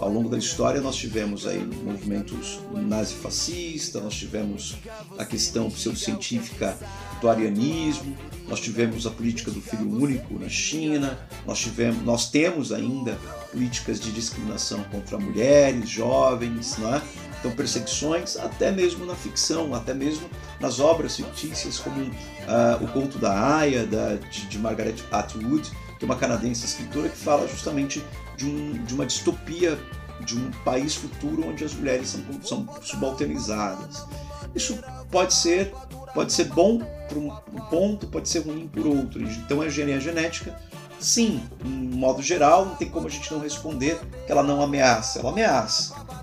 Ao 0.00 0.08
longo 0.08 0.28
da 0.28 0.38
história 0.38 0.80
nós 0.80 0.96
tivemos 0.96 1.46
aí 1.46 1.62
movimentos 1.62 2.60
nazifascista, 2.72 4.00
nós 4.00 4.14
tivemos 4.14 4.76
a 5.18 5.24
questão 5.24 5.70
pseudocientífica 5.70 6.78
do 7.20 7.28
arianismo, 7.28 8.16
nós 8.48 8.58
tivemos 8.58 9.06
a 9.06 9.10
política 9.10 9.50
do 9.50 9.60
filho 9.60 9.88
único 9.88 10.38
na 10.38 10.48
China, 10.48 11.18
nós, 11.46 11.58
tivemos, 11.58 12.02
nós 12.04 12.30
temos 12.30 12.72
ainda 12.72 13.18
políticas 13.50 14.00
de 14.00 14.10
discriminação 14.12 14.82
contra 14.84 15.18
mulheres, 15.18 15.88
jovens, 15.88 16.78
não 16.78 16.94
é? 16.94 17.02
Então, 17.42 17.50
perseguições, 17.50 18.36
até 18.36 18.70
mesmo 18.70 19.04
na 19.04 19.16
ficção, 19.16 19.74
até 19.74 19.92
mesmo 19.92 20.30
nas 20.60 20.78
obras 20.78 21.16
fictícias, 21.16 21.76
como 21.76 22.00
uh, 22.00 22.84
O 22.84 22.86
Conto 22.92 23.18
da 23.18 23.56
Aya, 23.56 23.84
da, 23.84 24.14
de, 24.14 24.46
de, 24.46 24.58
Margaret 24.60 24.94
Atwood, 25.10 25.68
que 25.98 26.04
é 26.04 26.06
uma 26.06 26.14
canadense 26.14 26.64
escritora 26.64 27.08
que 27.08 27.16
fala 27.16 27.48
justamente 27.48 28.00
de, 28.36 28.46
um, 28.46 28.84
de 28.84 28.94
uma 28.94 29.04
distopia 29.04 29.76
de 30.24 30.38
um 30.38 30.52
país 30.64 30.94
futuro 30.94 31.44
onde 31.48 31.64
as 31.64 31.74
mulheres 31.74 32.10
são, 32.10 32.42
são 32.44 32.80
subalternizadas. 32.80 34.06
Isso 34.54 34.78
pode 35.10 35.34
ser, 35.34 35.74
pode 36.14 36.32
ser 36.32 36.44
bom 36.44 36.78
por 37.08 37.18
um 37.18 37.30
ponto, 37.68 38.06
pode 38.06 38.28
ser 38.28 38.46
ruim 38.46 38.68
por 38.68 38.86
outro. 38.86 39.20
Então, 39.20 39.60
a 39.60 39.66
engenharia 39.66 40.00
genética 40.00 40.56
sim, 41.00 41.42
em 41.64 41.68
modo 41.68 42.22
geral, 42.22 42.66
não 42.66 42.76
tem 42.76 42.88
como 42.88 43.08
a 43.08 43.10
gente 43.10 43.32
não 43.32 43.40
responder 43.40 43.98
que 44.24 44.30
ela 44.30 44.44
não 44.44 44.62
ameaça. 44.62 45.18
Ela 45.18 45.30
ameaça 45.30 46.21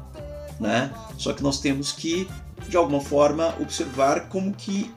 né? 0.60 0.92
Só 1.18 1.34
que 1.34 1.42
nós 1.42 1.60
temos 1.60 1.92
que, 1.92 2.28
de 2.68 2.78
alguma 2.78 3.02
forma, 3.02 3.56
observar 3.60 4.28
como 4.30 4.54
que 4.54 4.92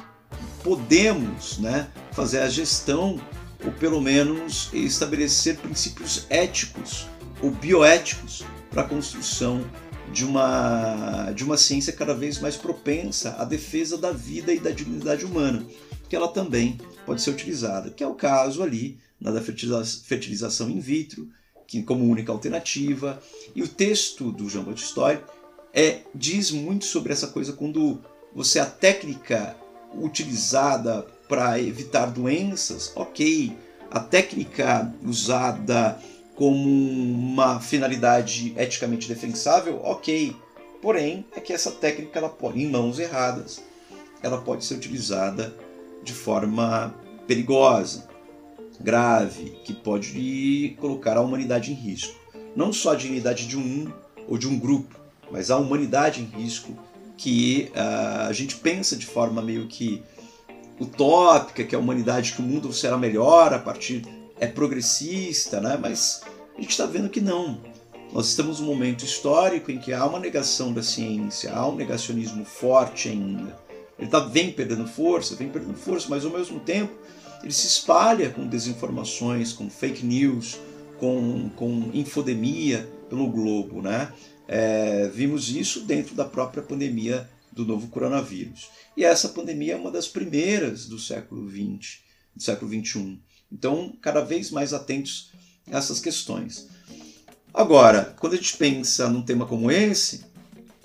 podemos, 0.62 1.58
né, 1.58 1.88
fazer 2.12 2.40
a 2.40 2.48
gestão 2.48 3.20
ou 3.64 3.72
pelo 3.72 4.00
menos 4.00 4.70
estabelecer 4.72 5.56
princípios 5.56 6.26
éticos 6.28 7.06
ou 7.40 7.50
bioéticos 7.50 8.44
para 8.70 8.82
a 8.82 8.88
construção 8.88 9.64
de 10.12 10.24
uma, 10.24 11.32
de 11.32 11.44
uma 11.44 11.56
ciência 11.56 11.92
cada 11.92 12.14
vez 12.14 12.38
mais 12.38 12.56
propensa 12.56 13.36
à 13.38 13.44
defesa 13.44 13.96
da 13.96 14.12
vida 14.12 14.52
e 14.52 14.60
da 14.60 14.70
dignidade 14.70 15.24
humana, 15.24 15.64
que 16.08 16.14
ela 16.14 16.28
também 16.28 16.78
pode 17.06 17.22
ser 17.22 17.30
utilizada, 17.30 17.90
que 17.90 18.04
é 18.04 18.06
o 18.06 18.14
caso 18.14 18.62
ali 18.62 18.98
na 19.20 19.30
da 19.30 19.40
fertilização 19.40 20.68
in 20.68 20.80
vitro, 20.80 21.28
que 21.66 21.82
como 21.82 22.04
única 22.04 22.32
alternativa, 22.32 23.22
e 23.54 23.62
o 23.62 23.68
texto 23.68 24.30
do 24.32 24.48
Jean 24.48 24.64
Baptiste 24.64 24.94
é, 25.74 26.00
diz 26.14 26.50
muito 26.50 26.84
sobre 26.84 27.12
essa 27.12 27.28
coisa 27.28 27.52
quando 27.52 28.00
você 28.34 28.58
a 28.58 28.66
técnica 28.66 29.56
utilizada 29.94 31.06
para 31.28 31.58
evitar 31.60 32.06
doenças, 32.06 32.92
ok. 32.94 33.56
A 33.90 34.00
técnica 34.00 34.92
usada 35.02 35.98
como 36.34 36.68
uma 36.68 37.60
finalidade 37.60 38.54
eticamente 38.56 39.08
defensável, 39.08 39.80
ok. 39.82 40.34
Porém, 40.80 41.24
é 41.36 41.40
que 41.40 41.52
essa 41.52 41.70
técnica, 41.70 42.18
ela 42.18 42.28
pode, 42.28 42.60
em 42.60 42.68
mãos 42.68 42.98
erradas, 42.98 43.62
ela 44.22 44.40
pode 44.40 44.64
ser 44.64 44.74
utilizada 44.74 45.54
de 46.02 46.12
forma 46.12 46.94
perigosa, 47.26 48.08
grave, 48.80 49.50
que 49.64 49.72
pode 49.72 50.76
colocar 50.80 51.16
a 51.16 51.20
humanidade 51.20 51.70
em 51.70 51.74
risco. 51.74 52.18
Não 52.56 52.72
só 52.72 52.92
a 52.92 52.96
dignidade 52.96 53.46
de 53.46 53.56
um 53.56 53.92
ou 54.26 54.36
de 54.36 54.48
um 54.48 54.58
grupo, 54.58 55.01
mas 55.32 55.50
a 55.50 55.56
humanidade 55.56 56.20
em 56.20 56.24
risco, 56.24 56.76
que 57.16 57.72
uh, 57.74 58.28
a 58.28 58.32
gente 58.32 58.56
pensa 58.56 58.94
de 58.94 59.06
forma 59.06 59.40
meio 59.40 59.66
que 59.66 60.02
utópica, 60.78 61.64
que 61.64 61.74
a 61.74 61.78
humanidade, 61.78 62.32
que 62.32 62.40
o 62.40 62.44
mundo 62.44 62.72
será 62.72 62.98
melhor 62.98 63.52
a 63.54 63.58
partir 63.58 64.02
é 64.38 64.46
progressista, 64.46 65.60
né? 65.60 65.78
Mas 65.80 66.22
a 66.56 66.60
gente 66.60 66.70
está 66.70 66.84
vendo 66.84 67.08
que 67.08 67.20
não. 67.20 67.60
Nós 68.12 68.28
estamos 68.28 68.60
num 68.60 68.66
momento 68.66 69.04
histórico 69.04 69.70
em 69.70 69.78
que 69.78 69.92
há 69.92 70.04
uma 70.04 70.18
negação 70.18 70.72
da 70.72 70.82
ciência, 70.82 71.52
há 71.52 71.66
um 71.66 71.76
negacionismo 71.76 72.44
forte 72.44 73.08
ainda. 73.08 73.56
Ele 73.98 74.10
tá, 74.10 74.18
vem 74.18 74.50
perdendo 74.50 74.86
força, 74.86 75.36
vem 75.36 75.48
perdendo 75.48 75.78
força, 75.78 76.08
mas 76.10 76.24
ao 76.24 76.30
mesmo 76.30 76.60
tempo 76.60 76.92
ele 77.42 77.52
se 77.52 77.66
espalha 77.66 78.30
com 78.30 78.46
desinformações, 78.46 79.52
com 79.52 79.70
fake 79.70 80.04
news, 80.04 80.58
com, 80.98 81.48
com 81.56 81.90
infodemia 81.94 82.88
pelo 83.08 83.28
globo, 83.28 83.80
né? 83.80 84.12
É, 84.54 85.08
vimos 85.08 85.48
isso 85.48 85.80
dentro 85.80 86.14
da 86.14 86.26
própria 86.26 86.62
pandemia 86.62 87.26
do 87.50 87.64
novo 87.64 87.88
coronavírus. 87.88 88.68
E 88.94 89.02
essa 89.02 89.30
pandemia 89.30 89.72
é 89.72 89.76
uma 89.76 89.90
das 89.90 90.06
primeiras 90.06 90.86
do 90.86 90.98
século 90.98 91.48
XX, 91.48 92.00
do 92.36 92.42
século 92.42 92.70
XXI. 92.70 93.18
Então, 93.50 93.96
cada 94.02 94.20
vez 94.20 94.50
mais 94.50 94.74
atentos 94.74 95.32
a 95.70 95.78
essas 95.78 96.00
questões. 96.00 96.68
Agora, 97.54 98.14
quando 98.20 98.34
a 98.34 98.36
gente 98.36 98.54
pensa 98.58 99.08
num 99.08 99.22
tema 99.22 99.46
como 99.46 99.70
esse, 99.70 100.26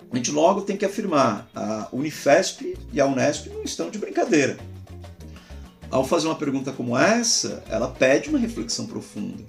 a 0.10 0.16
gente 0.16 0.32
logo 0.32 0.62
tem 0.62 0.78
que 0.78 0.86
afirmar 0.86 1.50
a 1.54 1.90
Unifesp 1.92 2.74
e 2.94 3.02
a 3.02 3.06
Unesp 3.06 3.48
não 3.48 3.64
estão 3.64 3.90
de 3.90 4.00
brincadeira. 4.00 4.58
Ao 5.92 6.06
fazer 6.06 6.28
uma 6.28 6.38
pergunta 6.38 6.72
como 6.72 6.98
essa, 6.98 7.62
ela 7.70 7.90
pede 7.90 8.30
uma 8.30 8.40
reflexão 8.40 8.88
profunda. 8.88 9.44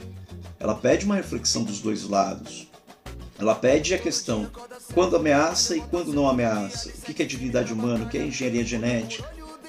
Ela 0.58 0.74
pede 0.74 1.04
uma 1.04 1.14
reflexão 1.14 1.62
dos 1.62 1.78
dois 1.78 2.02
lados. 2.02 2.68
Ela 3.38 3.54
pede 3.54 3.94
a 3.94 3.98
questão 3.98 4.50
quando 4.92 5.16
ameaça 5.16 5.76
e 5.76 5.80
quando 5.80 6.12
não 6.12 6.28
ameaça. 6.28 6.88
O 6.88 7.14
que 7.14 7.22
é 7.22 7.26
dignidade 7.26 7.72
humana, 7.72 8.04
o 8.04 8.08
que 8.08 8.18
é 8.18 8.26
engenharia 8.26 8.64
genética, 8.64 9.28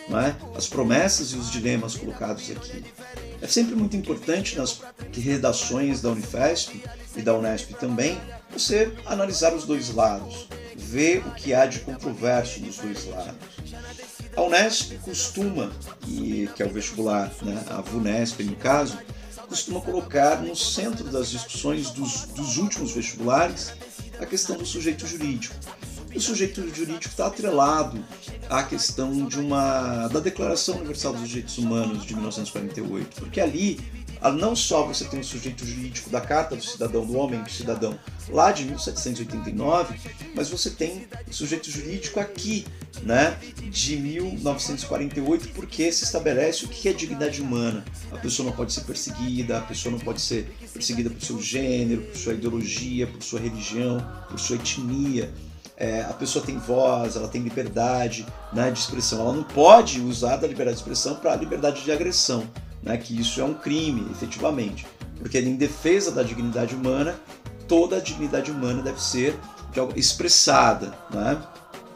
é? 0.09 0.35
as 0.57 0.67
promessas 0.67 1.31
e 1.33 1.35
os 1.35 1.51
dilemas 1.51 1.95
colocados 1.95 2.49
aqui. 2.49 2.83
É 3.41 3.47
sempre 3.47 3.75
muito 3.75 3.95
importante 3.95 4.57
nas 4.57 4.81
redações 5.13 6.01
da 6.01 6.09
Unifesp 6.09 6.81
e 7.15 7.21
da 7.21 7.33
Unesp 7.35 7.73
também 7.73 8.19
você 8.51 8.91
analisar 9.05 9.53
os 9.53 9.65
dois 9.65 9.93
lados, 9.93 10.47
ver 10.75 11.19
o 11.19 11.31
que 11.31 11.53
há 11.53 11.65
de 11.65 11.79
controverso 11.79 12.59
dos 12.59 12.77
dois 12.77 13.05
lados. 13.05 13.35
A 14.35 14.41
Unesp 14.41 14.93
costuma, 15.03 15.71
e 16.07 16.49
que 16.55 16.63
é 16.63 16.65
o 16.65 16.69
vestibular, 16.69 17.31
né, 17.41 17.63
a 17.69 17.81
VUNESP 17.81 18.43
no 18.43 18.55
caso, 18.55 18.97
costuma 19.49 19.81
colocar 19.81 20.41
no 20.41 20.55
centro 20.55 21.05
das 21.05 21.31
discussões 21.31 21.89
dos, 21.89 22.25
dos 22.25 22.57
últimos 22.57 22.91
vestibulares 22.91 23.73
a 24.19 24.25
questão 24.25 24.55
do 24.55 24.65
sujeito 24.65 25.07
jurídico. 25.07 25.55
O 26.15 26.19
sujeito 26.19 26.61
jurídico 26.73 27.07
está 27.07 27.27
atrelado 27.27 28.03
à 28.49 28.63
questão 28.63 29.27
de 29.27 29.39
uma 29.39 30.07
da 30.07 30.19
Declaração 30.19 30.75
Universal 30.77 31.13
dos 31.13 31.27
Direitos 31.27 31.57
Humanos 31.57 32.05
de 32.05 32.13
1948, 32.13 33.15
porque 33.19 33.41
ali 33.41 33.79
não 34.27 34.55
só 34.55 34.85
você 34.85 35.05
tem 35.05 35.21
o 35.21 35.23
sujeito 35.23 35.65
jurídico 35.65 36.09
da 36.09 36.19
Carta 36.19 36.55
do 36.55 36.63
Cidadão, 36.63 37.05
do 37.05 37.17
Homem 37.17 37.41
do 37.41 37.49
Cidadão, 37.49 37.97
lá 38.27 38.51
de 38.51 38.65
1789, 38.65 39.97
mas 40.35 40.49
você 40.49 40.69
tem 40.69 41.07
o 41.27 41.33
sujeito 41.33 41.71
jurídico 41.71 42.19
aqui, 42.19 42.65
né, 43.01 43.37
de 43.69 43.95
1948, 43.95 45.49
porque 45.53 45.89
se 45.91 46.03
estabelece 46.03 46.65
o 46.65 46.67
que 46.67 46.89
é 46.89 46.93
dignidade 46.93 47.41
humana. 47.41 47.85
A 48.11 48.17
pessoa 48.17 48.49
não 48.49 48.55
pode 48.55 48.73
ser 48.73 48.81
perseguida, 48.81 49.59
a 49.59 49.61
pessoa 49.61 49.91
não 49.91 49.99
pode 49.99 50.19
ser 50.19 50.53
perseguida 50.73 51.09
por 51.09 51.21
seu 51.21 51.41
gênero, 51.41 52.01
por 52.01 52.17
sua 52.17 52.33
ideologia, 52.33 53.07
por 53.07 53.23
sua 53.23 53.39
religião, 53.39 54.05
por 54.29 54.37
sua 54.37 54.57
etnia. 54.57 55.31
É, 55.77 56.01
a 56.01 56.13
pessoa 56.13 56.45
tem 56.45 56.57
voz, 56.57 57.15
ela 57.15 57.29
tem 57.29 57.41
liberdade 57.41 58.25
né, 58.51 58.69
de 58.69 58.79
expressão. 58.79 59.21
Ela 59.21 59.31
não 59.31 59.43
pode 59.43 60.01
usar 60.01 60.35
da 60.35 60.45
liberdade 60.45 60.75
de 60.75 60.81
expressão 60.81 61.15
para 61.15 61.31
a 61.31 61.35
liberdade 61.37 61.85
de 61.85 61.91
agressão 61.91 62.45
né, 62.81 62.97
que 62.97 63.19
isso 63.19 63.41
é 63.41 63.43
um 63.43 63.53
crime, 63.53 64.07
efetivamente. 64.11 64.85
Porque 65.19 65.39
em 65.39 65.55
defesa 65.55 66.11
da 66.11 66.23
dignidade 66.23 66.75
humana, 66.75 67.19
toda 67.67 67.97
a 67.97 67.99
dignidade 67.99 68.51
humana 68.51 68.81
deve 68.81 69.01
ser 69.01 69.37
expressada 69.95 70.93
né, 71.13 71.41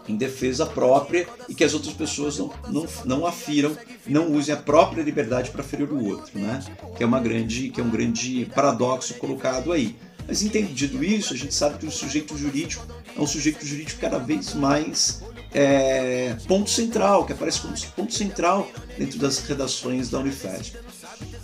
em 0.08 0.16
defesa 0.16 0.66
própria 0.66 1.28
e 1.48 1.56
que 1.56 1.64
as 1.64 1.74
outras 1.74 1.94
pessoas 1.94 2.38
não, 2.38 2.52
não, 2.70 2.88
não 3.06 3.26
afiram, 3.26 3.76
não 4.06 4.32
usem 4.34 4.54
a 4.54 4.58
própria 4.58 5.02
liberdade 5.02 5.52
para 5.52 5.64
ferir 5.64 5.92
o 5.92 6.06
outro, 6.06 6.38
né? 6.38 6.60
que, 6.96 7.04
é 7.04 7.06
uma 7.06 7.20
grande, 7.20 7.70
que 7.70 7.80
é 7.80 7.84
um 7.84 7.90
grande 7.90 8.46
paradoxo 8.54 9.14
colocado 9.16 9.72
aí. 9.72 9.96
Mas 10.28 10.42
entendido 10.42 11.04
isso, 11.04 11.34
a 11.34 11.38
gente 11.38 11.54
sabe 11.54 11.78
que 11.78 11.86
o 11.86 11.92
sujeito 11.92 12.38
jurídico 12.38 12.86
é 13.16 13.20
um 13.20 13.28
sujeito 13.28 13.66
jurídico 13.66 14.00
cada 14.00 14.18
vez 14.18 14.54
mais 14.54 15.22
é, 15.54 16.36
ponto 16.48 16.70
central, 16.70 17.26
que 17.26 17.34
aparece 17.34 17.62
como 17.62 17.74
ponto 17.96 18.14
central 18.14 18.68
dentro 18.98 19.20
das 19.20 19.40
redações 19.40 20.10
da 20.10 20.20
Unifesp. 20.20 20.78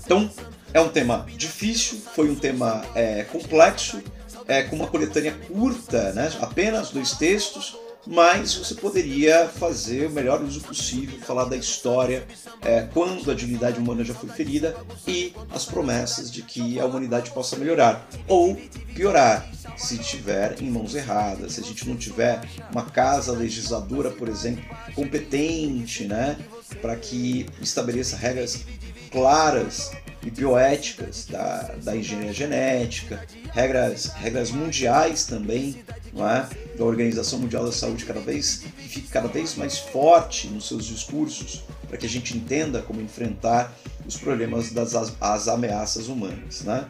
Então, 0.04 0.30
é 0.74 0.82
um 0.82 0.90
tema 0.90 1.26
difícil, 1.36 2.00
foi 2.14 2.30
um 2.30 2.36
tema 2.36 2.84
é, 2.96 3.24
complexo, 3.24 4.02
é, 4.48 4.64
com 4.64 4.76
uma 4.76 4.88
coletânea 4.88 5.36
curta, 5.48 6.12
né, 6.14 6.32
apenas 6.42 6.90
dois 6.90 7.12
textos, 7.12 7.78
mas 8.08 8.56
você 8.56 8.76
poderia 8.76 9.48
fazer 9.48 10.08
o 10.08 10.12
melhor 10.12 10.42
uso 10.42 10.62
possível, 10.62 11.20
falar 11.20 11.46
da 11.46 11.56
história, 11.56 12.26
é, 12.62 12.88
quando 12.94 13.30
a 13.30 13.36
dignidade 13.36 13.80
humana 13.80 14.04
já 14.04 14.14
foi 14.14 14.30
ferida 14.30 14.76
e 15.08 15.34
as 15.52 15.66
promessas 15.66 16.32
de 16.32 16.42
que 16.42 16.80
a 16.80 16.86
humanidade 16.86 17.32
possa 17.32 17.56
melhorar 17.56 18.08
ou 18.28 18.56
piorar 18.96 19.50
se 19.78 20.00
estiver 20.00 20.62
em 20.62 20.70
mãos 20.70 20.96
erradas, 20.96 21.54
se 21.54 21.62
a 21.62 21.64
gente 21.64 21.88
não 21.88 21.96
tiver 21.96 22.42
uma 22.72 22.86
casa 22.86 23.32
legisladora, 23.32 24.12
por 24.12 24.28
exemplo, 24.28 24.64
competente, 24.96 26.06
né, 26.06 26.38
para 26.82 26.96
que 26.96 27.46
estabeleça 27.62 28.16
regras 28.16 28.66
claras 29.12 29.92
e 30.24 30.30
bioéticas 30.30 31.26
da, 31.26 31.76
da 31.84 31.96
engenharia 31.96 32.34
genética, 32.34 33.26
regras, 33.52 34.06
regras 34.16 34.52
mundiais 34.52 35.26
também, 35.26 35.84
não 36.14 36.28
é? 36.28 36.48
da 36.78 36.84
Organização 36.84 37.40
Mundial 37.40 37.66
da 37.66 37.72
Saúde 37.72 38.06
cada 38.06 38.20
vez 38.20 38.58
que 38.58 38.70
fique 38.88 39.10
cada 39.10 39.28
vez 39.28 39.56
mais 39.56 39.78
forte 39.78 40.48
nos 40.48 40.68
seus 40.68 40.86
discursos 40.86 41.64
para 41.88 41.98
que 41.98 42.06
a 42.06 42.10
gente 42.10 42.36
entenda 42.36 42.82
como 42.82 43.02
enfrentar 43.02 43.74
os 44.06 44.18
problemas 44.18 44.72
das 44.72 44.96
as 45.20 45.48
ameaças 45.48 46.08
humanas, 46.08 46.62
né? 46.62 46.86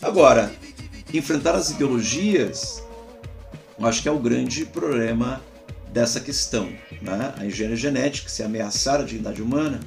Agora, 0.00 0.52
enfrentar 1.12 1.54
as 1.54 1.70
ideologias, 1.70 2.82
eu 3.78 3.86
acho 3.86 4.02
que 4.02 4.08
é 4.08 4.12
o 4.12 4.18
grande 4.18 4.64
problema 4.64 5.42
dessa 5.92 6.20
questão, 6.20 6.72
né? 7.02 7.34
A 7.36 7.44
engenharia 7.44 7.76
genética, 7.76 8.28
se 8.28 8.42
ameaçar 8.42 9.00
a 9.00 9.04
dignidade 9.04 9.42
humana, 9.42 9.80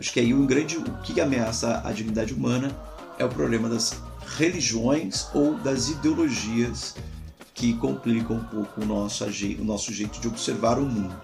Acho 0.00 0.14
que 0.14 0.20
aí 0.20 0.32
um 0.32 0.46
grande 0.46 0.78
o 0.78 0.82
que 1.02 1.20
ameaça 1.20 1.82
a 1.84 1.92
dignidade 1.92 2.32
humana 2.32 2.74
é 3.18 3.24
o 3.24 3.28
problema 3.28 3.68
das 3.68 4.00
religiões 4.38 5.28
ou 5.34 5.54
das 5.56 5.90
ideologias 5.90 6.96
que 7.52 7.74
complicam 7.74 8.36
um 8.36 8.44
pouco 8.44 8.80
o 8.80 8.86
nosso, 8.86 9.24
o 9.24 9.64
nosso 9.64 9.92
jeito 9.92 10.18
de 10.18 10.26
observar 10.26 10.78
o 10.78 10.86
mundo. 10.86 11.14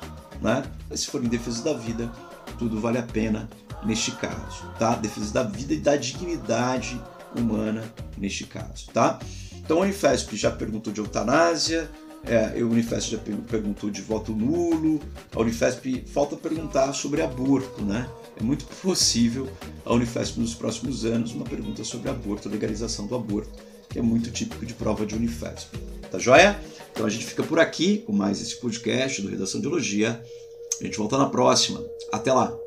Né? 0.42 0.62
Mas 0.90 1.00
se 1.00 1.06
for 1.06 1.24
em 1.24 1.28
defesa 1.28 1.64
da 1.64 1.72
vida, 1.72 2.12
tudo 2.58 2.78
vale 2.78 2.98
a 2.98 3.02
pena 3.02 3.48
neste 3.82 4.10
caso, 4.12 4.70
tá? 4.78 4.94
Defesa 4.96 5.32
da 5.32 5.42
vida 5.42 5.72
e 5.72 5.78
da 5.78 5.96
dignidade 5.96 7.00
humana 7.34 7.82
neste 8.18 8.44
caso, 8.44 8.86
tá? 8.92 9.18
Então 9.54 9.78
a 9.78 9.80
Unifesp 9.82 10.36
já 10.36 10.50
perguntou 10.50 10.92
de 10.92 11.00
eutanásia, 11.00 11.90
é, 12.24 12.60
a 12.60 12.64
Unifesp 12.64 13.12
já 13.12 13.18
perguntou 13.18 13.90
de 13.90 14.02
voto 14.02 14.32
nulo, 14.32 15.00
a 15.34 15.40
Unifesp 15.40 16.04
falta 16.06 16.36
perguntar 16.36 16.92
sobre 16.92 17.22
aborto, 17.22 17.82
né? 17.82 18.08
É 18.38 18.42
muito 18.42 18.64
possível 18.82 19.48
a 19.84 19.94
Unifesp 19.94 20.40
nos 20.40 20.54
próximos 20.54 21.04
anos 21.04 21.32
uma 21.32 21.44
pergunta 21.44 21.84
sobre 21.84 22.10
aborto, 22.10 22.48
legalização 22.48 23.06
do 23.06 23.14
aborto, 23.14 23.50
que 23.88 23.98
é 23.98 24.02
muito 24.02 24.30
típico 24.30 24.66
de 24.66 24.74
prova 24.74 25.06
de 25.06 25.14
Unifesp. 25.14 25.78
Tá 26.10 26.18
joia? 26.18 26.58
Então 26.92 27.06
a 27.06 27.10
gente 27.10 27.24
fica 27.24 27.42
por 27.42 27.60
aqui 27.60 27.98
com 27.98 28.12
mais 28.12 28.40
esse 28.40 28.56
podcast 28.56 29.22
do 29.22 29.28
Redação 29.28 29.60
de 29.60 29.66
Biologia. 29.66 30.20
A 30.80 30.84
gente 30.84 30.98
volta 30.98 31.16
na 31.16 31.28
próxima. 31.28 31.84
Até 32.12 32.32
lá! 32.32 32.65